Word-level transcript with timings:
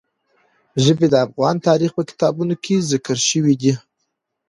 ژبې 0.83 1.07
د 1.09 1.15
افغان 1.25 1.55
تاریخ 1.67 1.91
په 1.97 2.03
کتابونو 2.09 2.53
کې 2.63 2.75
ذکر 2.91 3.17
شوي 3.29 3.55
دي. 3.61 3.73